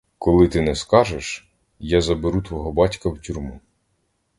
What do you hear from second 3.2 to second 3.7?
тюрму.